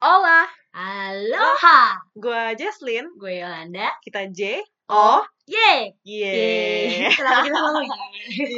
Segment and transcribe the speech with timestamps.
[0.00, 3.92] Hola, Aloha, gue Jesslyn, gue Yolanda.
[4.00, 5.92] kita J, Oh, O, Yeay.
[6.02, 6.24] Y.
[7.20, 8.54] Kenapa kita selalu yeay?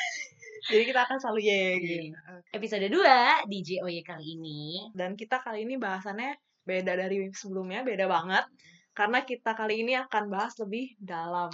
[0.70, 1.50] Jadi kita akan selalu Y
[1.82, 2.16] gitu.
[2.54, 4.88] Episode 2 di JOY kali ini.
[4.94, 8.46] Dan kita kali ini bahasannya beda dari sebelumnya, beda banget.
[8.94, 11.50] Karena kita kali ini akan bahas lebih dalam.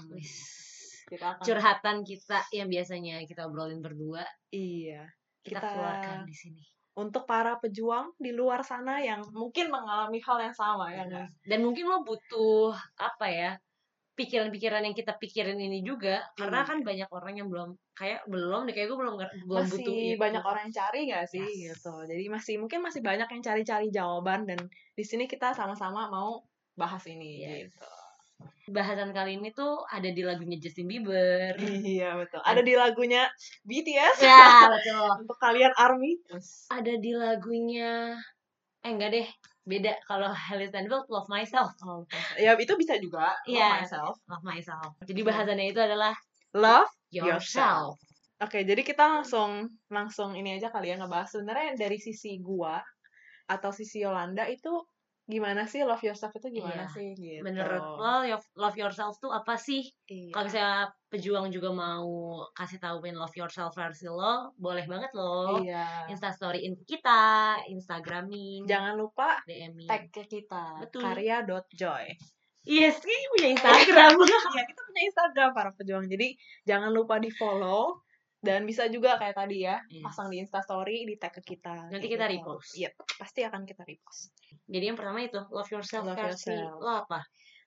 [1.09, 4.23] Kita akan Curhatan kita yang biasanya kita obrolin berdua,
[4.53, 5.09] Iya.
[5.43, 6.63] kita, Kita- keluarkan di sini.
[6.99, 11.31] Untuk para pejuang di luar sana yang mungkin mengalami hal yang sama ya guys.
[11.47, 13.53] Dan mungkin lo butuh apa ya?
[14.21, 16.69] pikiran-pikiran yang kita pikirin ini juga karena Iya.
[16.69, 20.45] kan banyak orang yang belum kayak belum deh kayak gue belum belum masih butuh banyak
[20.45, 21.81] orang yang cari gak sih Yes.
[21.81, 24.61] gitu jadi masih mungkin masih banyak yang cari-cari jawaban dan
[24.93, 26.45] di sini kita sama-sama mau
[26.77, 27.73] bahas ini Yes.
[27.73, 27.81] gitu
[28.71, 31.59] bahasan kali ini tuh ada di lagunya Justin Bieber.
[31.59, 32.41] Iya betul.
[32.47, 33.27] Ada di lagunya
[33.67, 34.39] BTS ya
[34.71, 35.11] betul.
[35.27, 36.17] Untuk kalian army.
[36.71, 38.15] Ada di lagunya
[38.81, 39.27] eh enggak deh
[39.67, 39.93] beda.
[40.07, 41.75] Kalau Hailey Steinfeld Love Myself.
[41.85, 42.07] Oh,
[42.39, 43.35] ya itu bisa juga.
[43.45, 43.69] Love Iya.
[43.83, 44.15] myself.
[44.31, 44.91] Love Myself.
[45.05, 46.15] Jadi bahasannya itu adalah
[46.51, 47.95] love yourself,
[48.43, 51.31] oke jadi kita langsung langsung ini aja kali ya ngebahas.
[51.31, 52.79] Sebenarnya dari sisi gua
[53.51, 54.71] atau sisi Yolanda itu
[55.31, 56.93] gimana sih love yourself itu gimana Iya.
[56.93, 58.27] sih gitu menurut lo
[58.59, 60.35] love yourself tuh apa sih Iya.
[60.35, 66.11] kalau misalnya pejuang juga mau kasih tahuin love yourself versi lo boleh banget lo iya
[66.11, 71.07] instastoryin ke kita instagramin jangan lupa DM tag ke kita Betul.
[71.07, 72.05] karya.joy
[72.67, 74.11] yes sih punya Instagram
[74.55, 76.05] Iya, kita punya Instagram para pejuang.
[76.11, 76.35] Jadi
[76.67, 78.03] jangan lupa di follow
[78.41, 80.01] dan bisa juga kayak tadi ya, Yes.
[80.01, 81.93] pasang di Instastory, di tag ke kita.
[81.93, 82.41] Nanti kita gitu.
[82.41, 82.71] repost.
[82.75, 84.33] Iya, pasti akan kita repost.
[84.67, 86.81] jadi yang pertama itu love yourself Love versi yourself.
[86.81, 87.21] lo apa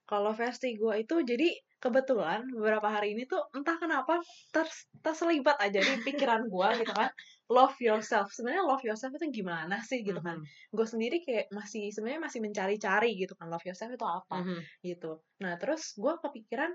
[0.03, 1.47] Kalau versi gue itu jadi
[1.79, 4.19] kebetulan beberapa hari ini tuh entah kenapa
[4.51, 4.67] ter-
[4.99, 7.07] terselibat aja di pikiran gue gitu kan.
[7.51, 8.27] Love yourself.
[8.31, 10.39] Sebenarnya love yourself itu gimana sih gitu kan.
[10.39, 10.47] Mhm.
[10.71, 14.43] Gue sendiri kayak masih sebenarnya masih mencari-cari gitu kan love yourself itu apa.
[14.43, 14.59] Mhm.
[14.81, 15.11] gitu.
[15.39, 16.71] Nah, terus gue kepikiran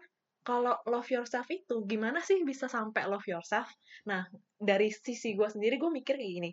[0.49, 3.69] kalau love yourself itu gimana sih bisa sampai love yourself?
[4.09, 4.25] Nah,
[4.57, 6.51] dari sisi gue sendiri gue mikir kayak gini,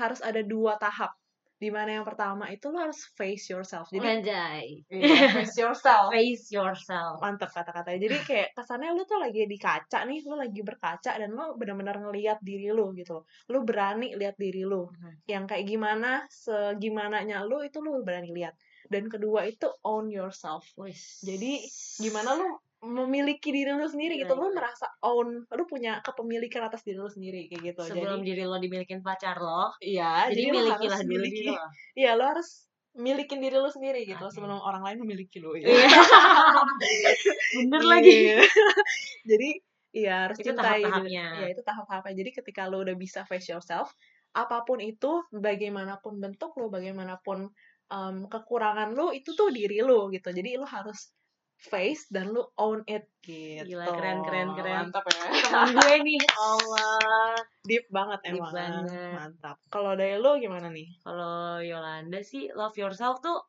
[0.00, 1.12] harus ada dua tahap.
[1.56, 3.88] Di mana yang pertama itu lo harus face yourself.
[3.88, 4.84] Jadi Anjay.
[4.92, 6.12] iya, face yourself.
[6.12, 7.16] Face yourself.
[7.20, 7.96] Mantep kata-katanya.
[7.96, 11.96] Jadi kayak kesannya lu tuh lagi di kaca nih, lu lagi berkaca dan lo benar-benar
[11.96, 13.24] ngelihat diri lu gitu loh.
[13.48, 14.84] Lu berani lihat diri lu.
[14.84, 15.24] Mhm.
[15.28, 18.52] Yang kayak gimana, segimananya lu itu lu berani lihat.
[18.84, 20.68] Dan kedua itu own yourself.
[20.76, 21.24] Wis.
[21.24, 21.64] Jadi
[22.04, 22.52] gimana lu
[22.86, 24.56] memiliki diri lu sendiri gitu Gila, lu gila.
[24.62, 28.56] merasa own lu punya kepemilikan atas diri lu sendiri kayak gitu Sebelum jadi diri lo
[28.56, 31.54] dimilikin pacar lo, iya jadi lu milikilah harus diri miliki lo.
[31.98, 32.48] iya lu harus
[32.96, 34.32] milikin diri lu sendiri gitu Oke.
[34.32, 35.68] sebelum orang lain memiliki lu ya.
[35.68, 35.88] Iya.
[37.60, 38.14] Bener lagi.
[38.32, 38.40] Iya.
[39.30, 39.48] jadi
[39.92, 41.26] iya harus Itu cintai tahap-tahapnya.
[41.40, 43.92] iya itu tahap-tahapnya jadi ketika lu udah bisa face yourself
[44.36, 47.48] apa pun itu bagaimanapun bentuk lu bagaimanapun
[47.88, 51.15] em, kekurangan lu itu tuh diri lu gitu jadi lu harus
[51.58, 54.76] face dan lu own it gitu Gila, keren, keren, keren.
[54.86, 57.34] mantap ya Teman gue nih, Allah.
[57.62, 59.12] deep banget Deep emang banget.
[59.12, 63.40] mantap kalau dari lu gimana nih Kalau Yolanda sih love yourself tuh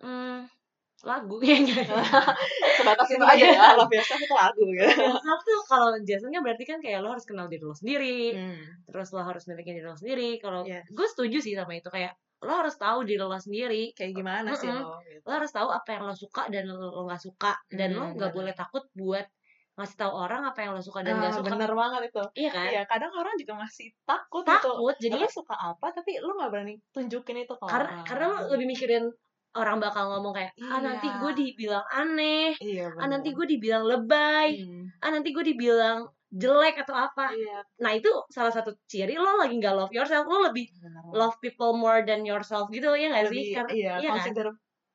[0.00, 0.48] hmm,
[1.00, 1.86] lagu kayaknya.
[2.78, 6.42] sebatas itu aja ya love yourself itu lagu gitu Love yourself tuh kalau Jason kan
[6.42, 8.62] berarti kan kayak lo harus kenal diri lo sendiri, Hmm.
[8.88, 10.40] terus lo harus milikin diri lo sendiri.
[10.40, 10.88] Kalau Yes.
[10.88, 13.90] gue setuju sih sama itu kayak lo harus tahu diri lo sendiri.
[13.96, 14.82] kayak gimana sih Mm-mm.
[14.84, 15.24] lo gitu.
[15.26, 18.14] Lo harus tahu apa yang lo suka dan lo lo nggak suka dan lo Hmm,
[18.16, 18.36] nggak benar.
[18.38, 19.26] boleh takut buat
[19.78, 21.50] ngasih tahu orang apa yang lo suka dan nggak Ah, suka.
[21.54, 22.66] bener banget itu Iya kan?
[22.74, 24.58] Iya, kadang orang juga masih takut, gitu.
[24.74, 28.02] Takut jadi Lo suka apa, tapi lu gak berani tunjukin itu ke karena orang.
[28.08, 29.04] karena lo lebih mikirin
[29.54, 31.18] orang bakal ngomong kayak ah nanti Iya.
[31.22, 33.90] gue dibilang aneh Iya, ah nanti gue dibilang Hmm.
[34.02, 34.48] lebay
[35.02, 35.98] ah nanti gue dibilang
[36.30, 40.44] jelek atau apa Iya, nah itu salah satu ciri lo lagi nggak love yourself lo
[40.44, 44.14] lebih bener love people more than yourself gitu ya nggak sih Karena- iya, iya kan?
[44.20, 44.46] consider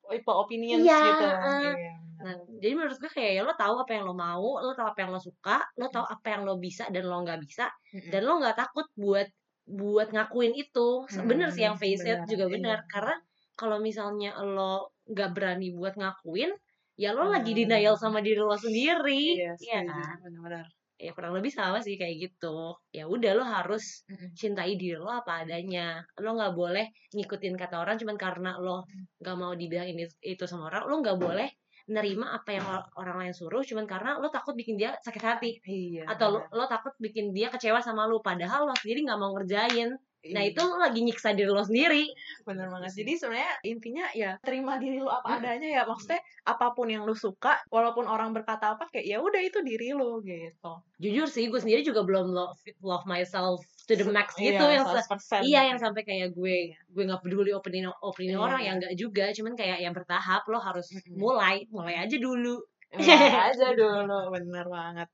[0.06, 1.26] people opinions Iya, gitu.
[1.26, 4.72] uh, Iya, nah jadi menurut gue kayak ya lo tahu apa yang lo mau lo
[4.72, 7.66] tahu apa yang lo suka lo tahu apa yang lo bisa dan lo nggak bisa
[7.90, 8.10] bener.
[8.10, 9.28] dan lo nggak takut buat
[9.66, 12.54] buat ngakuin itu Hmm, bener sih yang face it bener, juga iya.
[12.54, 13.16] bener karena
[13.54, 16.52] kalau misalnya lo nggak berani buat ngakuin
[16.94, 17.60] ya lo lagi Hmm.
[17.66, 19.90] denial sama diri lo sendiri Iya, iya setuju.
[19.90, 20.68] kan Bener-bener.
[21.04, 22.80] Ya kurang lebih sama sih kayak gitu.
[22.96, 24.08] Ya udah lo harus
[24.40, 26.00] cintai diri lo apa adanya.
[26.24, 28.88] Lo nggak boleh ngikutin kata orang cuman karena lo
[29.20, 30.84] nggak mau dibilang ini itu sama orang.
[30.88, 31.50] Lo nggak boleh
[31.84, 35.52] nerima apa yang or- orang lain suruh cuman karena lo takut bikin dia sakit hati.
[35.68, 36.08] Iya.
[36.08, 39.92] atau lo, lo takut bikin dia kecewa sama lo padahal lo sendiri nggak mau ngerjain
[40.26, 40.50] nah Iya.
[40.50, 42.08] itu lo lagi nyiksa diri lo sendiri.
[42.42, 42.96] Bener banget.
[42.96, 45.38] Jadi sebenarnya intinya ya terima diri lu apa Mm.
[45.38, 45.82] adanya ya.
[45.84, 49.92] Maksudnya apa pun yang lu suka walaupun orang berkata apa kayak ya udah itu diri
[49.92, 50.74] lu gitu.
[50.98, 54.86] Jujur sih gue sendiri juga belum love love myself to the max gitu Iya, yang
[54.86, 58.40] se- 100% iya yang sampai kayak gue gue nggak peduli opini opini Iya.
[58.40, 59.28] orang yang nggak juga.
[59.30, 62.64] Cuman kayak yang bertahap lo harus mulai mulai aja dulu.
[62.94, 63.04] Mulai
[63.52, 65.08] aja dulu bener banget.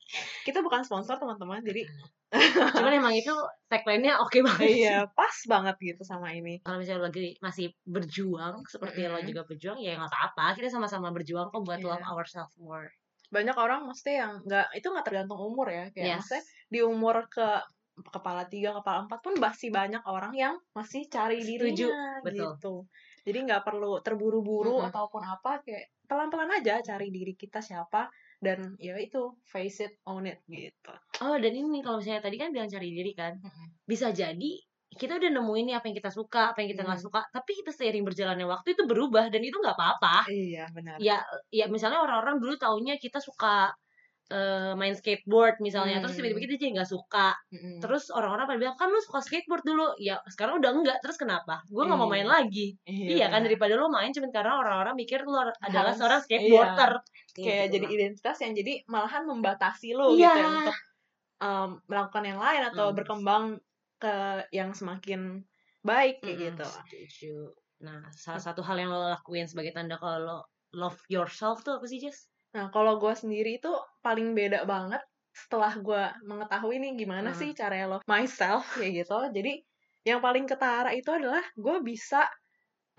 [0.44, 1.63] Kita bukan sponsor teman-teman.
[1.63, 1.81] Jadi
[2.29, 3.33] cuman emang itu
[3.65, 4.85] tagline-nya oke banget sih.
[4.85, 9.25] iya pas banget gitu sama ini kalau misalnya lo lagi masih berjuang seperti lo Mm-mm.
[9.25, 11.89] juga berjuang ya nggak apa-apa kita sama-sama berjuang kok buat Iya.
[11.97, 12.85] love ourselves more
[13.29, 16.17] banyak orang maksudnya yang nggak itu nggak tergantung umur ya kayak Yes.
[16.21, 17.47] maksudnya di umur ke
[17.99, 21.57] kepala tiga kepala empat pun masih banyak orang yang masih cari Setuju,
[21.91, 22.53] dirinya betul.
[22.55, 22.75] gitu
[23.27, 24.89] jadi nggak perlu terburu-buru Mm-mm.
[24.93, 28.07] ataupun apa kayak pelan-pelan aja cari diri kita siapa
[28.45, 29.21] dan ya itu
[29.51, 30.94] face it own it gitu.
[31.24, 33.33] Oh dan ini kalau misalnya tadi kan bilang cari diri kan
[33.83, 34.51] bisa jadi
[35.00, 37.06] kita udah nemuin nih apa yang kita suka apa yang kita nggak Hmm.
[37.06, 40.18] suka tapi itu seiring berjalannya waktu itu berubah dan itu nggak apa-apa.
[40.27, 40.97] Iya benar.
[41.00, 43.71] Ya ya misalnya orang-orang dulu taunya kita suka
[44.29, 46.21] eh, main skateboard misalnya terus Hmm.
[46.21, 47.77] tiba-tiba kita jadi nggak suka Mm-mm.
[47.79, 51.65] terus orang-orang pada bilang kan lu suka skateboard dulu ya sekarang udah enggak terus kenapa
[51.65, 52.13] gue nggak mau Iya.
[52.15, 53.49] main lagi iya kan benar.
[53.49, 56.91] daripada lu main cuman karena orang-orang mikir lu adalah Harus- seorang skateboarder
[57.31, 60.29] kayak Gitu jadi identitas yang jadi malahan membatasi lo Iya.
[60.29, 60.77] gitu ya untuk
[61.39, 62.95] um, melakukan yang lain atau Hmm.
[62.95, 63.43] berkembang
[63.97, 64.13] ke
[64.51, 65.41] yang semakin
[65.81, 67.35] baik kayak Mm-mm, gitu setuju.
[67.79, 70.37] Nah, salah satu hal yang lo lakuin sebagai tanda kalau lo
[70.71, 72.27] love yourself tuh apa sih, Jess?
[72.49, 73.69] Nah, kalau gue sendiri itu
[74.01, 77.37] paling beda banget setelah gue mengetahui nih gimana Hmm.
[77.37, 79.17] sih caranya love myself kayak gitu.
[79.31, 79.53] Jadi
[80.03, 82.25] yang paling ketara itu adalah gue bisa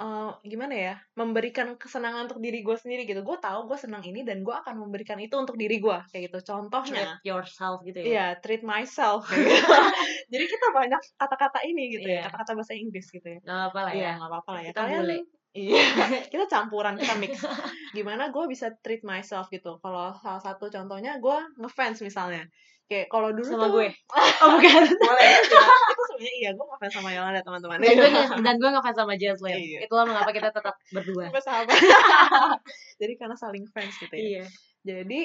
[0.01, 3.21] eh, gimana ya memberikan kesenangan untuk diri gue sendiri gitu.
[3.21, 6.39] Gue tahu gue senang ini dan gue akan memberikan itu untuk diri gue kayak gitu.
[6.55, 8.05] Contohnya, Treat yourself gitu ya.
[8.09, 9.29] iya treat myself.
[9.29, 9.61] gitu.
[10.33, 12.23] Jadi kita banyak kata-kata ini gitu ya, Iya.
[12.31, 13.39] kata-kata bahasa Inggris gitu ya.
[13.45, 14.13] Gak apa lah Iya, ya.
[14.17, 14.71] nggak apa-apa lah ya.
[14.73, 15.17] Kita Kalian bule.
[15.51, 15.83] Iya,
[16.33, 17.43] kita campuran, kita mix.
[17.91, 19.83] Gimana gue bisa treat myself gitu?
[19.83, 22.47] Kalau salah satu contohnya gue ngefans misalnya.
[22.87, 23.89] Kayak kalau dulu Sama tuh gue.
[24.43, 24.83] Oh, bukan.
[25.11, 27.77] boleh ya, itu sebenarnya iya gue ngefans sama Yolanda teman-teman.
[27.83, 29.59] dan gue nge- dan gue ngefans sama Jaslyn.
[29.59, 29.79] Iya.
[29.87, 31.29] Itulah mengapa kita tetap berdua.
[33.01, 34.23] Jadi karena saling fans gitu ya.
[34.23, 34.45] Iya.
[34.87, 35.21] Jadi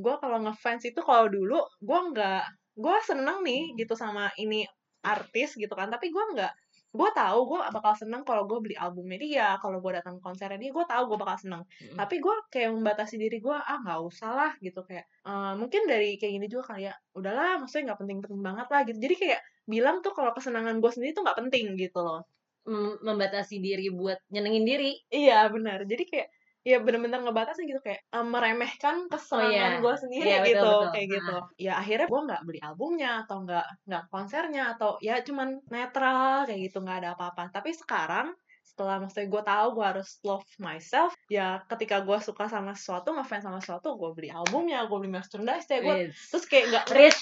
[0.00, 2.42] gue kalau ngefans itu kalau dulu gue nggak
[2.80, 4.64] gue seneng nih gitu sama ini
[5.04, 6.52] artis gitu kan tapi gue nggak
[6.90, 10.74] gue tahu gue bakal seneng kalau gue beli albumnya dia kalau gue datang konsernya dia
[10.74, 11.62] gue tahu gue bakal seneng.
[11.62, 11.96] Mm.
[12.02, 16.18] tapi gue kayak membatasi diri gue ah nggak usah lah gitu kayak eh, mungkin dari
[16.18, 16.94] kayak gini juga kali ya.
[17.14, 18.98] Udahlah maksudnya nggak penting-penting banget lah gitu.
[18.98, 19.40] Jadi kayak
[19.70, 22.26] bilang tuh kalau kesenangan gue sendiri tuh nggak penting gitu loh.
[22.66, 24.92] Mem- membatasi diri buat nyenengin diri.
[25.14, 25.86] iya benar.
[25.86, 26.28] Jadi kayak
[26.60, 29.10] ya bener-bener ngebatasin gitu kayak eh, meremehkan iya.
[29.16, 30.92] kesenangan gue sendiri Iya, betul, gitu betul.
[30.92, 31.36] kayak gitu.
[31.56, 36.60] Ya akhirnya gue nggak beli albumnya atau nggak nggak konsernya atau ya cuman netral kayak
[36.68, 37.48] gitu nggak ada apa-apa.
[37.48, 42.72] Tapi sekarang setelah maksudnya gue tahu gue harus love myself ya ketika gue suka sama
[42.72, 46.84] sesuatu ngefans sama sesuatu gue beli albumnya gue beli merchandise ya gue terus kayak nggak
[46.94, 47.20] Rich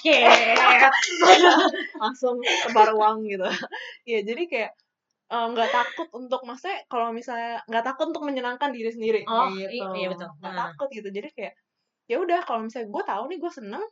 [2.02, 2.36] langsung
[2.68, 3.48] sebar uang gitu.
[4.04, 4.72] Ya jadi kayak
[5.32, 9.86] eh, nggak takut untuk maksudnya kalau misalnya nggak takut untuk menyenangkan diri sendiri Oh, gitu
[9.96, 10.28] iya betul.
[10.40, 10.60] nggak Nah.
[10.60, 11.54] takut gitu jadi kayak
[12.10, 13.84] ya udah kalau misalnya gue tahu nih gue seneng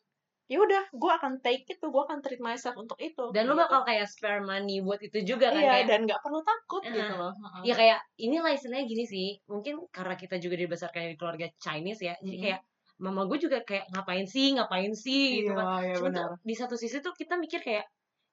[0.52, 3.62] ya udah gue akan take itu gue akan treat myself untuk itu Dan lo kayak
[3.62, 5.56] bakal kayak spare money buat itu juga gitu.
[5.56, 6.94] kan iya kayak dan nggak perlu takut Heeh.
[6.98, 7.66] gitu loh Heeh.
[7.66, 12.14] ya kayak inilah istilahnya gini sih mungkin karena kita juga dibesarkan di keluarga Chinese ya
[12.26, 12.44] jadi Mhm.
[12.44, 12.60] kayak
[13.04, 16.54] mama gue juga kayak ngapain sih ngapain sih gitu iya kan iya Cuma tuh di
[16.60, 17.86] satu sisi tuh kita mikir kayak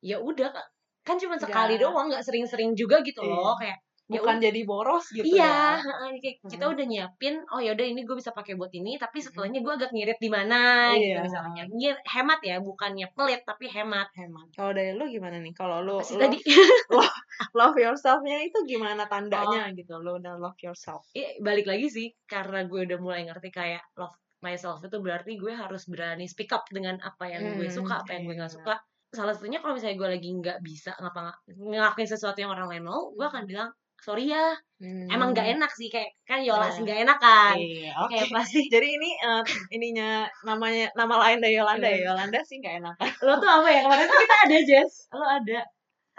[0.03, 0.49] ya udah
[1.03, 1.43] kan cuma Iya.
[1.43, 5.95] sekali doang nggak sering-sering juga gitu loh kayak ya bukan jadi boros gitu iya ya.
[6.19, 9.63] kayak kita udah nyiapin oh ya udah ini gue bisa pakai buat ini tapi setelahnya
[9.63, 11.23] gue agak ngirit di mana gitu Iya.
[11.23, 11.63] misalnya.
[11.71, 14.11] Ngir- hemat ya bukannya pelit tapi hemat.
[14.13, 14.47] Hemat.
[14.53, 15.55] Kalau dari lu gimana nih?
[15.55, 16.35] Kalau lu love, tadi?
[17.57, 19.95] love yourself-nya itu gimana tandanya gitu?
[19.97, 21.07] Lu udah love yourself.
[21.11, 25.55] Iya, balik lagi sih karena gue udah mulai ngerti kayak love myself itu berarti gue
[25.55, 28.57] harus berani speak up dengan apa yang gue Hmm, suka apa yang gue nggak iya.
[28.59, 28.75] suka
[29.13, 33.13] salah satunya kalau misalnya gue lagi nggak bisa ngapa ngelakuin sesuatu yang orang lain mau
[33.13, 33.69] gue akan bilang
[34.03, 34.51] sorry ya.
[34.83, 36.73] Emang nggak enak sih kayak kan Yola Iya.
[36.75, 37.55] sih nggak enak kan.
[37.55, 38.11] Iya, oke.
[38.11, 39.41] kayak pasti Jadi ini eh,
[39.71, 42.11] ininya namanya nama lain dari Yolanda ya.
[42.11, 42.95] Yolanda sih nggak enak.
[43.23, 43.79] lo tuh apa ya?
[43.87, 44.93] Kemarin tuh kita ada Jess.
[45.15, 45.59] Lo ada.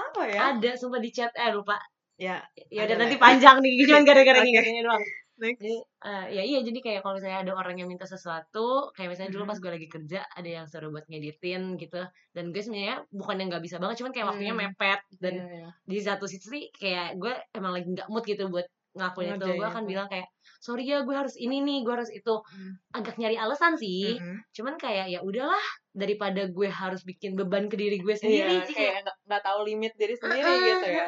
[0.00, 0.38] Apa ya?
[0.56, 1.28] ada sumpah di chat.
[1.36, 1.76] Eh lupa.
[2.16, 5.02] Ya, ya udah nanti panjang nih cuma gara-gara ingat ini doang
[5.40, 5.60] next.
[5.60, 5.74] Jadi,
[6.06, 9.44] eh, ya iya jadi kayak kalau misalnya ada orang yang minta sesuatu kayak misalnya dulu
[9.48, 12.00] pas gue lagi kerja ada yang suruh buat ngeditin gitu
[12.36, 14.62] dan gue sebenarnya bukan yang nggak bisa banget cuman kayak waktunya Hmm.
[14.70, 15.68] mepet dan Iya, iya.
[15.84, 19.84] di satu sisi kayak gue emang lagi nggak mood gitu buat ngakuin itu gue akan
[19.90, 20.30] bilang kayak
[20.62, 22.78] sorry ya gue harus ini nih gue harus itu Hmm.
[22.94, 24.38] agak nyari alasan sih Mhm.
[24.54, 28.74] cuman kayak ya udahlah daripada gue harus bikin beban ke diri gue sendiri Iya, sih
[28.74, 28.92] kayak
[29.26, 31.06] nggak tahu limit diri sendiri "Ah, gitu ya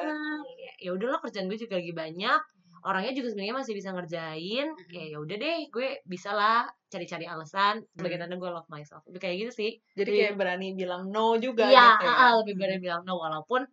[0.82, 2.40] ya udahlah kerjaan gue juga lagi banyak
[2.86, 7.82] orangnya juga sebenarnya masih bisa ngerjain kayak ya udah deh gue bisa lah cari-cari alasan
[7.98, 11.66] sebagai tanda gue love myself Lebih kayak gitu sih Jadi kayak berani bilang no juga
[11.66, 12.30] iya gitu ya.
[12.40, 13.66] lebih berani bilang no walaupun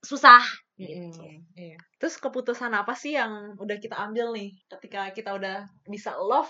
[0.00, 0.40] susah
[0.80, 1.20] gitu
[1.58, 1.76] iya.
[2.00, 6.48] Terus keputusan apa sih yang udah kita ambil nih ketika kita udah bisa love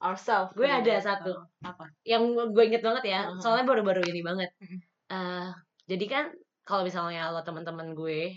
[0.00, 0.54] ourselves?
[0.56, 0.78] Gue gitu?
[0.80, 1.32] ada satu.
[1.60, 1.84] Apa?
[2.06, 2.22] yang
[2.54, 3.42] gue inget banget ya Mhm.
[3.44, 4.48] soalnya baru-baru ini banget.
[5.12, 5.48] Eh,
[5.90, 6.24] jadi kan
[6.64, 8.36] kalau misalnya lo teman-teman gue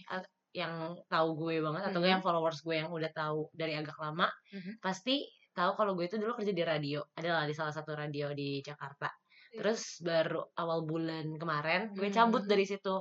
[0.51, 2.15] yang tahu gue banget atau enggak Mhm.
[2.19, 4.83] yang followers gue yang udah tahu dari agak lama Mhm.
[4.83, 8.59] pasti tahu kalau gue itu dulu kerja di radio adalah di salah satu radio di
[8.63, 9.07] Jakarta
[9.51, 9.59] Iya.
[9.63, 12.95] terus baru awal bulan kemarin gue cabut dari situ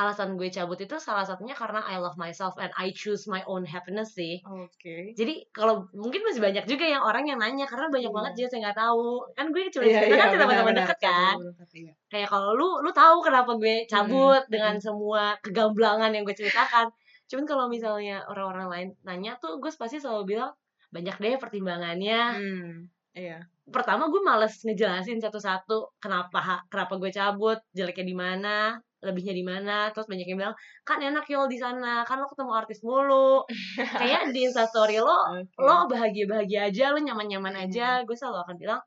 [0.00, 3.62] alasan gue cabut itu salah satunya karena I love myself and I choose my own
[3.62, 5.12] happiness sih Oke.
[5.12, 8.16] jadi kalau mungkin masih banyak juga yang orang yang nanya karena banyak Iya.
[8.16, 9.04] banget juga saya nggak tahu
[9.34, 10.86] kan gue cuma Iya, cerita iya, kan ke teman-teman benar-benar.
[10.88, 11.36] deket kan
[11.76, 11.92] iya.
[12.08, 14.82] kayak kalau lu lu tahu kenapa gue cabut Hmm, dengan hmm.
[14.82, 16.88] semua kegamblangan yang gue ceritakan
[17.28, 20.50] cuman kalau misalnya orang-orang lain nanya tuh gue pasti selalu bilang
[20.88, 23.42] banyak deh pertimbangannya Hmm, Iya.
[23.68, 28.56] pertama gue males ngejelasin satu-satu kenapa kenapa gue cabut jeleknya di mana
[29.00, 32.52] lebihnya di mana terus banyak yang bilang kan enak yol di sana kan lo ketemu
[32.52, 33.44] artis mulu
[34.00, 35.56] kayak di instastory lo Oke.
[35.56, 37.64] lo bahagia bahagia aja lo nyaman nyaman Hmm.
[37.66, 38.80] aja gue selalu akan bilang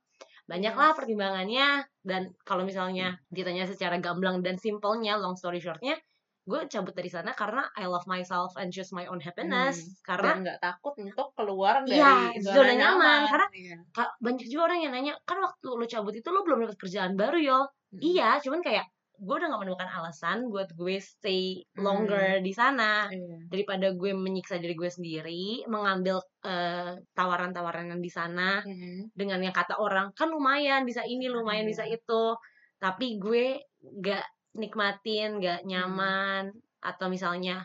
[0.44, 1.68] banyaklah pertimbangannya
[2.02, 5.96] dan kalau misalnya ditanya secara gamblang dan simpelnya long story shortnya
[6.44, 9.96] gue cabut dari sana karena I love myself and choose my own happiness Hmm.
[10.04, 12.76] karena nggak takut untuk keluar dari Iya, zona, zona nyaman.
[12.76, 13.20] nyaman.
[13.26, 13.78] Karena Iya.
[13.90, 17.16] Kak, banyak juga orang yang nanya kan waktu lo cabut itu lo belum dapat kerjaan
[17.16, 17.60] baru yo
[17.94, 18.02] Hmm.
[18.02, 18.84] iya cuman kayak
[19.20, 23.46] gue udah gak menemukan alasan buat gue stay longer di sana Iya.
[23.48, 29.08] daripada gue menyiksa diri gue sendiri mengambil eh, tawaran-tawaran yang di sana Hmm.
[29.14, 31.72] dengan yang kata orang kan lumayan bisa ini lumayan Iya.
[31.72, 32.24] bisa itu.
[32.82, 33.62] Tapi gue
[34.02, 34.26] gak
[34.58, 36.52] nikmatin gak nyaman
[36.84, 37.64] atau misalnya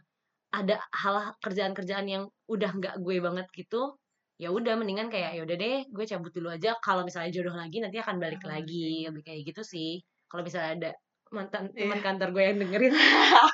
[0.48, 4.00] ada hal kerjaan-kerjaan yang udah nggak gue banget gitu
[4.38, 6.78] ya udah mendingan kayak ya udah deh gue cabut dulu aja.
[6.78, 9.04] Kalau misalnya jodoh lagi nanti akan balik Oh, lagi.
[9.10, 9.98] lebih kayak gitu sih.
[10.30, 10.90] Kalau misalnya ada
[11.30, 11.84] mantan Iya.
[11.84, 12.94] teman kantor gue yang dengerin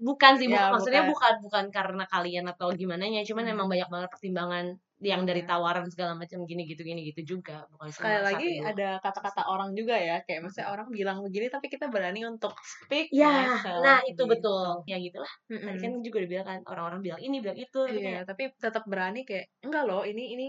[0.00, 1.12] bukan sih bu- Ya, maksudnya bukan.
[1.12, 3.54] bukan bukan karena kalian atau gimana ya cuman Hmm.
[3.54, 4.66] emang banyak banget pertimbangan
[4.98, 5.48] yang dari Iya.
[5.48, 9.70] tawaran segala macam gini gitu gini gitu juga bukan Sekali lagi satu ada kata-kata orang
[9.72, 14.02] juga ya, kayak maksudnya orang bilang begini tapi kita berani untuk speak ya myself, nah
[14.02, 14.26] itu gitu.
[14.26, 17.94] betul ya gitulah tadi kan juga udah bilang kan orang-orang bilang ini bilang itu Iya,
[17.94, 20.46] kayak, tapi tetap berani kayak enggak loh, ini ini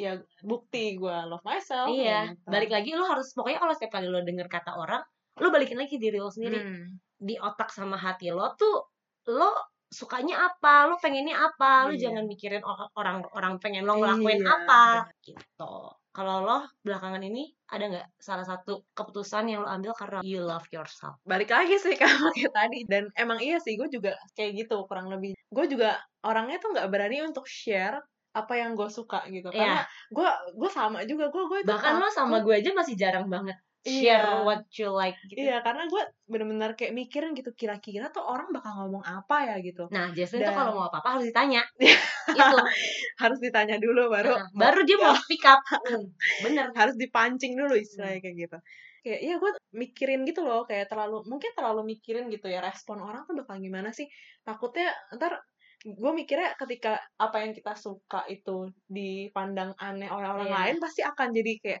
[0.00, 1.92] ya bukti gue love myself.
[1.92, 2.48] iya gitu.
[2.48, 5.04] balik lagi lo harus pokoknya kalau setiap kali lo denger kata orang
[5.38, 6.58] lo balikin lagi diri lo sendiri.
[6.58, 6.98] Hmm.
[7.16, 8.80] di otak sama hati lo tuh
[9.28, 9.52] lo
[9.86, 10.86] sukanya apa?
[10.86, 11.84] Lo pengennya apa?
[11.84, 12.08] Lo Iya.
[12.08, 14.84] jangan mikirin or- orang orang pengen lo ngelakuin Iya, apa
[15.20, 15.74] gitu.
[16.10, 20.64] Kalau lo belakangan ini ada nggak salah satu keputusan yang lo ambil karena you love
[20.70, 21.20] yourself?
[21.22, 22.78] Balik lagi sih sama kayak tadi.
[22.86, 25.36] Dan emang iya sih gue juga kayak gitu kurang lebih.
[25.46, 29.50] Gue juga orangnya tuh nggak berani untuk share apa yang gue suka gitu.
[29.50, 31.68] Karena gue gue sama juga gue gue Iya.
[31.68, 34.20] bahkan lo sama gue aja masih jarang banget Iya.
[34.20, 35.40] share what you like gitu.
[35.40, 39.88] Iya karena gue bener-bener kayak mikirin gitu kira-kira tuh orang bakal ngomong apa ya gitu.
[39.88, 41.64] Nah Jasmine tuh Dan- kalau mau apa apa harus ditanya.
[42.36, 42.56] Itu.
[43.24, 45.60] Harus ditanya dulu baru Nah, baru dia mau speak up.
[45.64, 46.04] Hmm,
[46.44, 46.68] bener.
[46.76, 48.24] Harus dipancing dulu istilahnya Hmm.
[48.24, 48.58] kayak gitu.
[49.00, 53.24] Kayak iya gue mikirin gitu loh kayak terlalu mungkin terlalu mikirin gitu ya respon orang
[53.24, 54.04] tuh bakal gimana sih?
[54.44, 55.40] Takutnya ntar
[55.80, 60.56] gue mikirnya ketika apa yang kita suka itu dipandang aneh oleh orang Iya.
[60.60, 61.80] lain pasti akan jadi kayak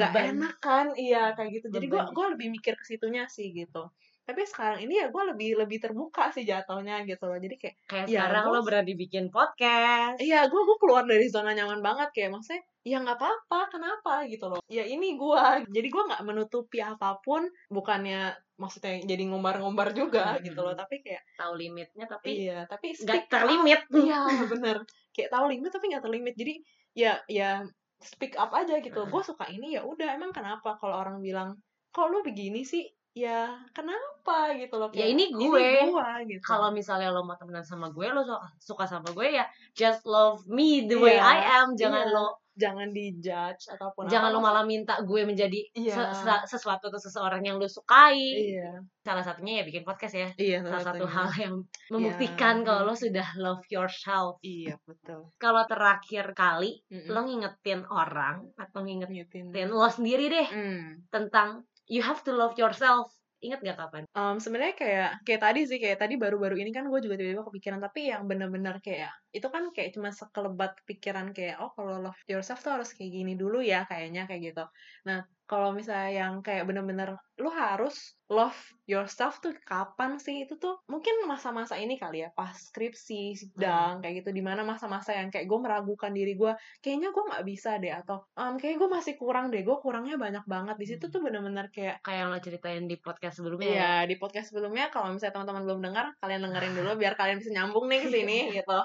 [0.00, 0.86] nggak enak kan?
[0.94, 1.66] Iya kayak gitu.
[1.70, 3.90] Jadi gue gue lebih mikir ke situnya sih gitu.
[4.24, 7.36] Tapi sekarang ini ya gue lebih lebih terbuka sih jatuhnya gitu loh.
[7.36, 10.16] Jadi kayak kayak Ya, sekarang gua- lo berani bikin podcast.
[10.16, 12.08] Iya, gue gue keluar dari zona nyaman banget.
[12.10, 14.60] Kayak maksudnya ya nggak apa-apa, kenapa gitu loh.
[14.66, 20.44] Ya ini gue, jadi gue nggak menutupi apa pun, bukannya maksudnya jadi ngombar-ngombar juga Hmm.
[20.44, 23.80] gitu loh, tapi kayak tahu limitnya tapi iya, tapi nggak terlimit.
[23.88, 24.76] Iya, bener.
[25.12, 26.34] Kayak tahu limit tapi nggak terlimit.
[26.34, 26.54] Jadi
[26.92, 27.60] ya ya
[28.04, 29.08] speak up aja gitu.
[29.08, 30.14] Gue suka ini ya udah.
[30.14, 31.58] Emang kenapa kalau orang bilang
[31.90, 32.84] kok lu begini sih?
[33.14, 34.90] Ya kenapa gitu loh.
[34.90, 35.66] Ya, Kayak, ini gue.
[35.86, 36.42] gua, gitu.
[36.42, 40.42] kalau misalnya lo mau temenan sama gue lo suka, suka sama gue ya just love
[40.46, 42.12] me the way Iya, I am jangan iya.
[42.12, 45.94] lo jangan dijudge ataupun jangan apa, lo malah minta gue menjadi Iya.
[45.94, 48.18] se- se- sesuatu atau seseorang yang lo sukai
[48.54, 48.82] Iya.
[49.00, 51.14] salah satunya ya bikin podcast ya Iya, salah satu satunya.
[51.14, 51.54] hal yang
[51.90, 52.64] membuktikan Iya.
[52.64, 55.30] kalau lo sudah love yourself Iya, betul.
[55.36, 57.10] kalau terakhir kali Mm-mm.
[57.10, 59.70] lo ngingetin orang atau ngingetin Ngingetin.
[59.70, 60.86] lo sendiri deh Hmm.
[61.10, 63.10] tentang you have to love yourself.
[63.44, 64.02] Inget gak kapan?
[64.16, 67.80] Um, sebenarnya kayak kayak tadi sih kayak tadi baru-baru ini kan gue juga tiba-tiba kepikiran
[67.84, 72.62] tapi yang bener-bener kayak itu kan kayak cuma sekelebat pikiran kayak oh kalau love yourself
[72.62, 74.64] tuh harus kayak gini dulu ya kayaknya kayak gitu.
[75.10, 78.56] Nah kalau misalnya yang kayak bener-bener lu harus love
[78.88, 80.48] yourself tuh kapan sih?
[80.48, 85.12] Itu tuh mungkin masa-masa ini kali ya pas skripsi sidang kayak gitu di mana masa-masa
[85.12, 88.88] yang kayak gue meragukan diri gue kayaknya gue nggak bisa deh atau um, kayak gue
[88.88, 90.76] masih kurang deh gue kurangnya banyak banget.
[90.80, 93.74] Di situ tuh bener-bener kayak kayak yang lo ceritain di podcast sebelumnya ya.
[93.74, 97.50] Iya, di podcast sebelumnya kalau misalnya teman-teman belum dengar, kalian dengerin dulu biar kalian bisa
[97.52, 98.78] nyambung nih ke sini gitu.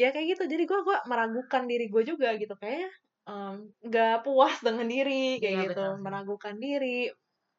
[0.00, 0.42] Ya kayak gitu.
[0.52, 2.54] Jadi gue gua meragukan diri gue juga gitu.
[2.60, 2.88] Kayaknya
[3.28, 3.54] em,
[3.86, 7.10] nggak puas dengan diri kayak Iya, gitu, betul meragukan diri,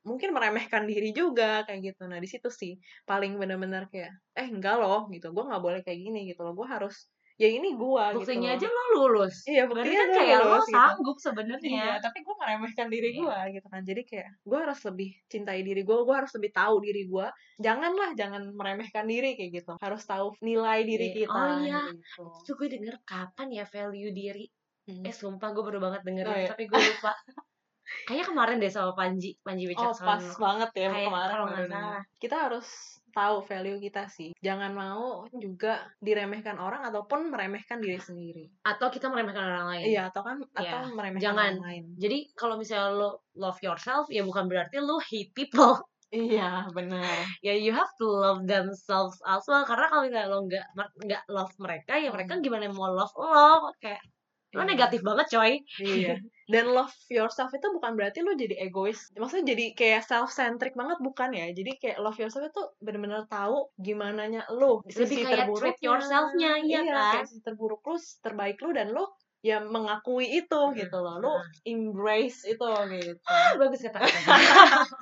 [0.07, 2.01] mungkin meremehkan diri juga kayak gitu.
[2.11, 2.73] Nah di situ sih
[3.09, 6.67] paling benar-benar kayak eh enggak loh gitu, gue nggak boleh kayak gini gitu loh, gue
[6.67, 10.57] harus ya ini gue gitu buktinya aja lo lulus Iya, berarti buktinya kan kayak lo
[10.61, 10.69] gitu.
[10.69, 13.19] sanggup Iya, sebenarnya tapi gue meremehkan diri Iya.
[13.19, 13.81] gue gitu kan.
[13.81, 17.27] Jadi kayak gue harus lebih cintai diri gue, gue harus lebih tahu diri gue.
[17.57, 19.73] Janganlah, jangan meremehkan diri kayak gitu.
[19.77, 21.17] Harus tahu nilai diri Iya.
[21.25, 21.33] kita.
[21.33, 21.81] Oh iya.
[21.89, 22.23] gitu.
[22.43, 24.45] itu gue denger kapan ya value diri
[24.83, 24.99] Hmm.
[25.01, 26.47] eh sumpah gue baru banget denger Oh, iya.
[26.51, 27.15] tapi gue lupa
[28.03, 31.31] kayaknya kemarin deh sama Panji Panji Oh pas Wicaksono banget ya Kayak kemarin.
[31.31, 32.01] kalau nggak salah.
[32.19, 32.67] Kita harus
[33.13, 34.33] tahu value kita sih.
[34.37, 38.45] Jangan mau juga diremehkan orang ataupun meremehkan diri sendiri.
[38.61, 41.51] atau kita meremehkan orang lain Iya, atau kan atau Iya, meremehkan jangan.
[41.55, 41.83] orang lain.
[41.95, 45.77] jadi kalau misalnya lo love yourself ya bukan berarti lo hate people
[46.09, 47.01] Iya, benar.
[47.45, 50.65] ya you have to love themselves as well karena kalau misalnya lo nggak
[50.99, 54.01] nggak love mereka ya mereka gimana mau love lo kayak
[54.53, 54.69] lo Iya.
[54.69, 56.15] negatif banget coy Iya.
[56.43, 59.09] Dan love yourself itu bukan berarti lo jadi egois.
[59.15, 61.47] Maksudnya jadi kayak self-centric banget bukan ya.
[61.49, 64.83] Jadi kayak love yourself itu benar-benar tahu gimana nya lo.
[64.85, 67.15] Lebih kayak treat yourself-nya, iya kan?
[67.15, 71.15] Kayak sisi terburuk lo, terbaik lo dan lo ya mengakui itu Hmm, gitu loh.
[71.17, 71.63] Lo hmm.
[71.63, 73.19] embrace itu gitu.
[73.57, 73.99] bagus kata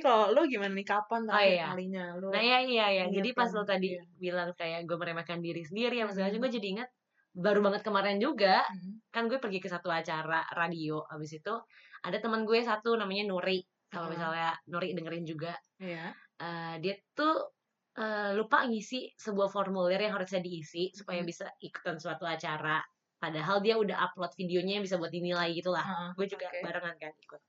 [0.00, 1.66] kalau lo gimana nih kapan Oh, iya.
[1.68, 2.32] kalinya lo?
[2.32, 3.02] Nah ya iya ya.
[3.04, 4.02] Ingat Jadi pas lo tadi Iya.
[4.16, 6.40] bilang kayak gue meremehkan diri sendiri apa segala Mhm.
[6.40, 6.88] gue jadi ingat
[7.34, 8.98] baru banget kemarin juga Hmm.
[9.10, 11.54] kan gue pergi ke satu acara radio abis itu
[12.02, 14.14] ada teman gue satu namanya Nuri kalau Mhm.
[14.14, 16.14] misalnya Nuri dengerin juga Iya.
[16.40, 17.54] eh, dia tuh
[17.98, 21.28] eh, lupa ngisi sebuah formulir yang harusnya diisi supaya Mhm.
[21.28, 22.78] bisa ikutan suatu acara
[23.20, 26.60] padahal dia udah upload videonya yang bisa buat dinilai gitu lah Heeh, gue juga oke.
[26.64, 27.40] barengan kan ikut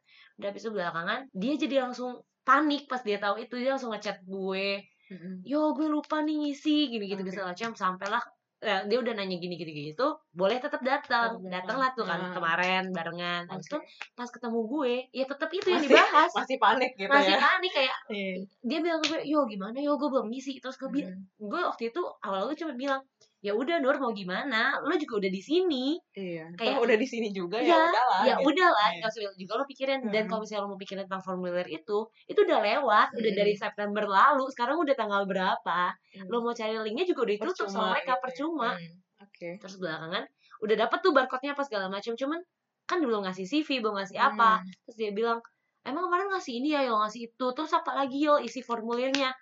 [0.42, 2.12] udah habis itu belakangan dia jadi langsung
[2.44, 4.82] panik pas dia tahu itu dia langsung ngechat gue
[5.14, 5.46] Mm-mm.
[5.46, 7.32] yo gue lupa nih ngisi gini gitu Oke.
[7.32, 8.24] segala macam sampailah
[8.62, 11.50] eh, dia udah nanya gini gini gitu boleh tetap datang datang.
[11.50, 12.30] datanglah tuh kan Ah.
[12.32, 13.78] kemarin barengan habis itu
[14.13, 17.39] pas ketemu gue ya tetap itu yang Masih- dibahas Masih panik gitu masih ya.
[17.39, 18.34] panik kayak Iya.
[18.62, 21.47] dia bilang ke gue yo gimana yo gue belum ngisi terus gue bilang Mm.
[21.47, 23.02] gue waktu itu awal gue cuma bilang
[23.41, 26.45] ya udah Nur mau gimana lo juga udah di sini Iya.
[26.54, 28.21] Kayak- Toh udah di sini juga Iya, ya udahlah.
[28.21, 28.47] ya gitu.
[28.47, 29.30] udahlah Iya.
[29.36, 30.30] juga lo pikirin dan Mm.
[30.30, 33.39] kalau misalnya lo mau pikirin tentang formulir itu itu udah lewat udah Mm.
[33.39, 35.82] dari September lalu sekarang udah tanggal berapa
[36.15, 36.27] Mm.
[36.27, 38.21] lo mau cari linknya juga udah ditutup sama mereka gitu ya.
[38.21, 39.49] percuma Hmm, Oke.
[39.58, 40.23] terus belakangan
[40.62, 42.39] udah dapet tuh barcode-nya apa segala macam cuman
[42.84, 44.69] kan belum ngasih CV belum ngasih apa Hmm.
[44.86, 45.41] terus dia bilang
[45.82, 49.34] emang kemarin ngasih ini ya yo ngasih itu terus apa lagi yo isi formulirnya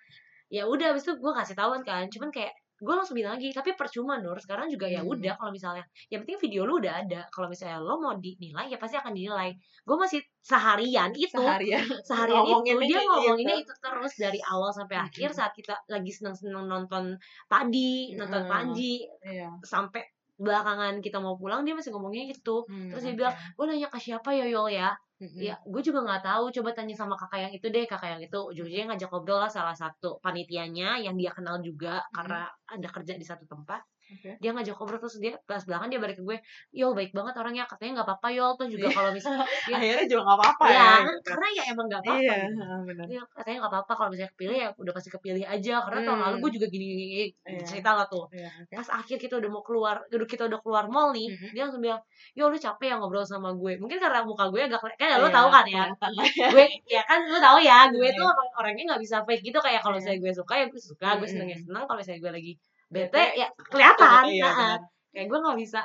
[0.48, 3.76] ya udah abis itu gue kasih tahuan kan cuman kayak gue langsung bilang lagi tapi
[3.76, 5.12] percuma Nur sekarang juga ya Hmm.
[5.12, 8.76] udah kalau misalnya yang penting video lu udah ada kalau misalnya lo mau dinilai ya
[8.76, 9.52] pasti akan dinilai
[9.84, 11.84] gue masih seharian itu Seharian.
[12.02, 13.64] seharian itu Ngomonginnya dia kayak ngomonginnya gitu.
[13.68, 15.08] itu terus dari awal sampai Mm-mm.
[15.12, 17.04] akhir saat kita lagi seneng-seneng nonton
[17.46, 18.48] Padi nonton Mm.
[18.48, 19.52] Panji Iya.
[19.60, 20.00] sampai
[20.34, 24.00] belakangan kita mau pulang dia masih ngomongnya gitu Hmm, terus dia bilang gue nanya ke
[24.00, 24.88] siapa ya Yol ya
[25.20, 25.36] Mm-mm.
[25.36, 26.44] ya gue juga nggak tahu.
[26.56, 27.84] Coba tanya sama kakak yang itu deh.
[27.84, 32.48] Kakak yang itu ujung-ujungnya ngajak ngobrol lah salah satu panitianya yang dia kenal juga karena
[32.64, 33.80] ada kerja di satu tempat
[34.10, 34.30] Oke.
[34.36, 36.38] dia ngajak ngobrol terus dia pas belakang dia balik ke gue
[36.72, 38.94] Yol baik banget orangnya katanya nggak apa-apa Yol tuh juga Iya.
[38.94, 40.90] kalau misalnya ya, Akhirnya juga nggak apa-apa ya, ya.
[41.00, 41.20] gitu.
[41.24, 43.02] karena ya emang nggak apa-apa Iya, gitu.
[43.10, 46.24] Dia katanya nggak apa-apa kalau misalnya kepilih ya udah pasti kepilih aja karena tahun Hmm.
[46.26, 47.26] lalu gue juga gini, gini, gini.
[47.46, 47.62] Iya.
[47.62, 51.10] cerita lah tuh Iya, pas akhir kita udah mau keluar udah kita udah keluar mall
[51.10, 51.48] nih Mhm.
[51.52, 52.00] dia langsung bilang
[52.32, 55.24] yo lu capek ya ngobrol sama gue mungkin karena muka gue agak keli- kan lo
[55.24, 56.48] Iya, tahu kan ya ya.
[56.50, 58.14] gue ya kan lo tahu ya gue Iya.
[58.14, 60.00] tuh orang- orangnya nggak bisa fake gitu kayak kalau Iya.
[60.02, 61.30] misalnya gue suka ya gue suka gue Mm-mm.
[61.30, 62.52] seneng ya seneng kalau misalnya gue lagi
[62.90, 64.76] bete ya kelihatan Iya, Nah,
[65.14, 65.80] kayak gue nggak bisa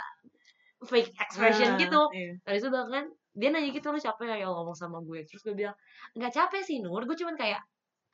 [0.84, 2.02] fake expression Ah, gitu.
[2.13, 2.34] iya.
[2.41, 5.22] dari itu bahkan dia nanya gitu lu capek ya ngomong sama gue.
[5.24, 5.76] Terus gue bilang
[6.13, 7.04] nggak capek sih Nur.
[7.04, 7.62] Gue cuman kayak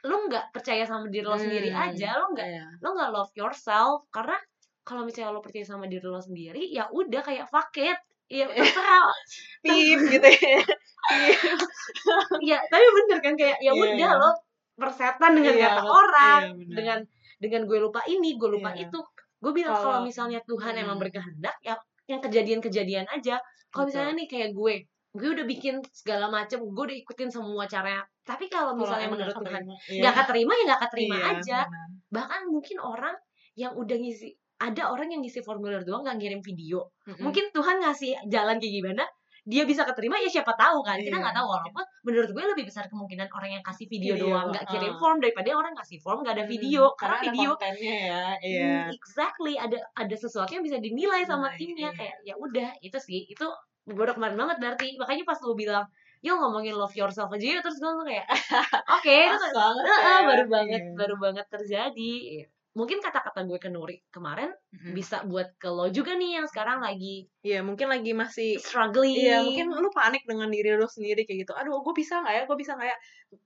[0.03, 2.17] lu nggak percaya sama diri lo sendiri Hmm, aja.
[2.19, 2.65] Lu nggak iya.
[2.79, 4.07] lo nggak love yourself.
[4.09, 4.35] Karena
[4.81, 7.99] kalau misalnya lo percaya sama diri lo sendiri ya udah kayak fuck it.
[8.31, 9.07] Ya terserah.
[9.61, 10.59] Pip gitu ya.
[12.49, 14.11] ya tapi bener kan kayak ya Iya, udah iya.
[14.17, 14.31] lo
[14.73, 16.75] persetan dengan Iya, kata orang Iya, benar.
[16.77, 16.99] dengan
[17.41, 18.85] dengan gue lupa ini gue lupa Iya.
[18.85, 18.99] itu
[19.41, 21.03] gue bilang kalau misalnya Tuhan emang Hmm.
[21.03, 21.73] berkehendak ya
[22.05, 24.73] yang kejadian-kejadian aja kalau misalnya nih kayak gue
[25.11, 29.35] gue udah bikin segala macem gue udah ikutin semua caranya tapi kalau misalnya emang menurut
[29.35, 29.99] Tuhan iya.
[29.99, 31.87] nggak keterima ya nggak keterima Iya, aja benar.
[32.07, 33.15] bahkan mungkin orang
[33.53, 34.29] yang udah ngisi
[34.61, 37.17] ada orang yang ngisi formulir doang nggak ngirim video Mm-mm.
[37.19, 39.03] mungkin Tuhan ngasih jalan kayak gimana
[39.41, 41.23] dia bisa keterima ya siapa tahu kan kita Iya.
[41.25, 44.65] nggak tahu walaupun menurut gue lebih besar kemungkinan orang yang kasih video, Video, doang nggak
[44.69, 44.97] kirim uh.
[44.97, 48.73] form daripada orang ngasih form nggak ada Mm, video karena, ada video kontennya ya iya
[48.85, 51.97] Hmm, exactly ada ada sesuatu yang bisa dinilai sama Nah, timnya iya.
[51.97, 53.45] kayak ya udah itu sih itu
[53.83, 55.89] bodoh kemarin banget berarti makanya pas lu bilang
[56.21, 58.29] yo ngomongin love yourself aja yuk terus gue kayak
[58.93, 60.27] oke itu banget Heeh, ya.
[60.29, 60.93] baru banget Iya.
[60.93, 62.13] baru banget terjadi
[62.71, 64.95] mungkin kata-kata gue ke Nuri kemarin Mm-mm.
[64.95, 69.43] bisa buat ke lo juga nih yang sekarang lagi Iya mungkin lagi masih struggling Iya
[69.43, 71.53] mungkin lu panik dengan diri lu sendiri kayak gitu.
[71.57, 72.43] Aduh, gue bisa nggak ya?
[72.47, 72.97] Gue bisa nggak ya?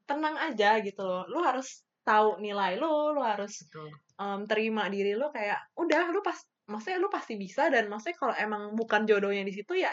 [0.06, 1.24] Tenang aja gitu loh.
[1.32, 3.90] Lu harus tahu nilai lu, lu harus Betul.
[4.22, 6.38] em, terima diri lu kayak udah lu pas
[6.70, 9.90] maksudnya lu pasti bisa dan maksudnya kalau emang bukan jodohnya di situ ya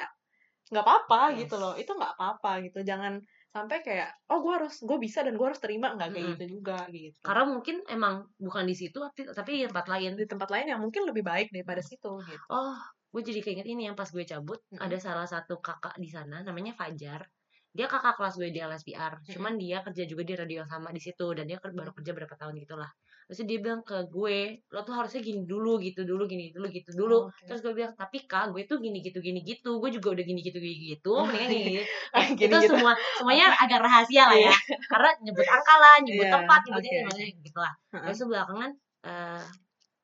[0.73, 1.47] nggak apa-apa Yes.
[1.47, 1.73] gitu loh.
[1.77, 2.85] Itu nggak apa-apa gitu.
[2.85, 3.16] Jangan
[3.53, 6.35] sampai kayak oh gue harus gue bisa dan gue harus terima nggak kayak Mm-mm.
[6.41, 7.21] gitu juga gitu.
[7.21, 11.05] karena mungkin emang bukan di situ tapi, di tempat lain di tempat lain yang mungkin
[11.05, 12.45] lebih baik daripada situ gitu.
[12.49, 12.81] oh
[13.12, 14.81] gue jadi keinget ini yang pas gue cabut Mm-mm.
[14.81, 17.29] ada salah satu kakak di sana namanya Fajar
[17.73, 21.37] dia kakak kelas gue di LSPR cuman dia kerja juga di radio sama di situ
[21.37, 22.88] dan dia baru kerja berapa tahun gitu lah
[23.33, 26.92] terus dia bilang ke gue lo tuh harusnya gini dulu gitu dulu gini dulu gitu
[26.92, 27.49] dulu Oh, oke.
[27.49, 30.45] terus gue bilang tapi kak gue tuh gini gitu gini gitu gue juga udah gini
[30.45, 31.83] gitu gini gitu mendingan gini, gini.
[32.12, 32.77] Eh, Gini itu gitu.
[32.77, 34.53] semua semuanya agak rahasia lah ya
[34.87, 36.99] karena nyebut angka lah nyebut Iya, tempat nyebutnya oke.
[37.01, 37.73] gimana gitu lah
[38.05, 38.71] terus belakangan
[39.09, 39.42] eh,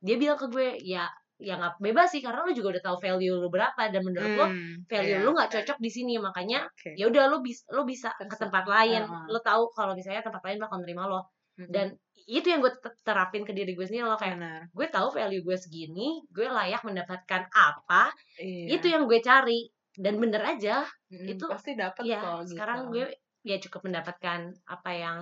[0.01, 1.05] dia bilang ke gue ya
[1.39, 4.47] ya nggak bebas sih karena lu juga udah tahu value lu berapa dan menurut lo
[4.51, 6.99] Hmm, value iya, lu nggak cocok di sini makanya Oke.
[6.99, 9.25] ya udah lu bisa lu bisa ke tempat lain Heeh.
[9.31, 11.71] lu tahu kalau misalnya tempat lain bakal nerima lo Mm-mm.
[11.71, 11.95] dan
[12.29, 14.61] itu yang gue te- terapin ke diri gue sendiri lo kayak benar.
[14.69, 18.77] gue tahu value gue segini gue layak mendapatkan apa Iya.
[18.77, 19.65] itu yang gue cari
[19.97, 22.93] dan bener aja Mm, itu pasti dapat ya kok sekarang gitu.
[22.93, 23.05] gue
[23.43, 25.19] ya cukup mendapatkan apa yang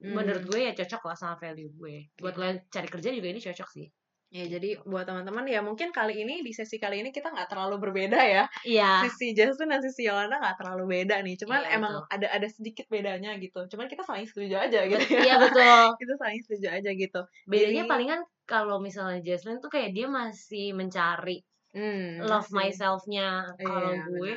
[0.00, 0.16] Hmm.
[0.16, 2.38] menurut gue ya cocok lah sama value gue buat Iya.
[2.38, 3.86] kalian cari kerja juga ini cocok sih
[4.30, 7.82] Ya, jadi buat teman-teman ya mungkin kali ini di sesi kali ini kita nggak terlalu
[7.82, 8.46] berbeda ya.
[8.62, 11.34] iya Sisi Jason dan sisi Yolanda nggak terlalu beda nih.
[11.34, 13.66] Cuman Iya, emang ada ada sedikit bedanya gitu.
[13.66, 15.22] Cuman kita saling setuju aja gitu ya.
[15.24, 15.58] iya betul
[16.00, 17.20] kita saling setuju aja gitu.
[17.44, 23.94] bedanya Jadi- palingan kalau misalnya Jesslyn tuh kayak dia masih mencari Hmm, love myself-nya kalau
[23.94, 24.34] Iya, gue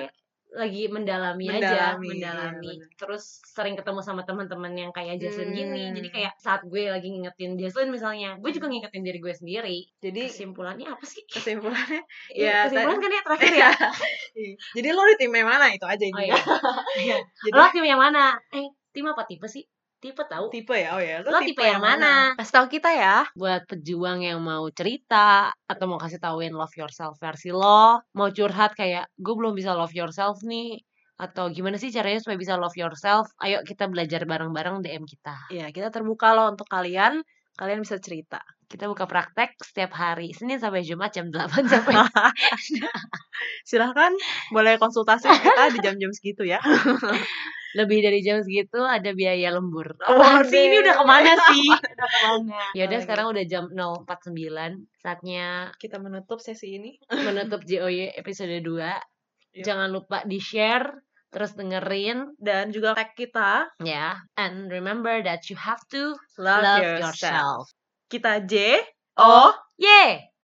[0.53, 2.73] lagi mendalami, aja Mendalami, mendalami.
[2.77, 5.33] iya, terus sering ketemu sama teman-teman yang kayak gini.
[5.65, 5.97] Hmm.
[5.97, 9.77] jadi kayak saat gue lagi ngingetin Jesslyn misalnya gue juga ngingetin diri gue sendiri.
[9.97, 11.25] Jadi kesimpulannya apa sih?
[11.25, 12.05] kesimpulannya?
[12.37, 13.69] Iya, ya, kesimpulan kan ya terakhir ya?
[14.37, 14.53] Iya.
[14.77, 16.37] Jadi lo di tim yang mana itu aja oh iya.
[17.49, 18.37] Jadi lo tim yang mana?
[18.53, 19.65] Eh tim apa tipe sih
[20.03, 20.89] tipe tahu tipe ya.
[20.95, 22.35] Oh ya, Lo tipe yang mana?
[22.35, 23.23] Kasih tahu kita ya.
[23.39, 28.75] buat pejuang yang mau cerita atau mau kasih tauin love yourself versi lo, mau curhat
[28.75, 30.83] kayak gue belum bisa love yourself nih
[31.15, 33.31] atau gimana sih caranya supaya bisa love yourself?
[33.39, 35.47] Ayo kita belajar bareng-bareng DM kita.
[35.53, 37.23] Iya, kita terbuka loh untuk kalian.
[37.55, 38.41] Kalian bisa cerita.
[38.73, 41.93] Kita buka praktek setiap hari Senin sampai Jumat jam 8 sampai
[43.69, 44.09] Silahkan
[44.49, 46.57] boleh konsultasi kita di jam-jam segitu ya.
[47.77, 49.93] lebih dari jam segitu ada biaya lembur.
[50.09, 51.69] Oh, sih ini udah ke mana sih?
[52.73, 56.97] Ya udah sekarang udah jam 049 saatnya kita menutup sesi ini.
[57.13, 58.65] menutup JOY episode 2.
[58.65, 59.61] Yuk.
[59.61, 60.97] Jangan lupa di-share
[61.29, 64.17] terus dengerin Dan juga tag kita ya.
[64.33, 67.21] And remember that you have to love, love yourself.
[67.21, 67.82] yourself.
[68.13, 68.77] Kita J
[69.17, 69.49] O
[69.81, 70.32] Yeah.